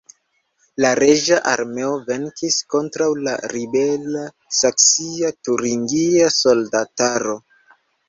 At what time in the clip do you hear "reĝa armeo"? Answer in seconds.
0.99-1.91